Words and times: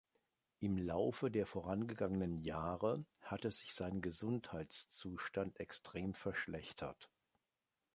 Im 0.57 0.77
Laufe 0.79 1.29
der 1.29 1.45
vorangegangenen 1.45 2.39
Jahre 2.39 3.05
hatte 3.21 3.51
sich 3.51 3.71
sein 3.75 4.01
Gesundheitszustand 4.01 5.59
extrem 5.59 6.15
verschlechtert. 6.15 7.11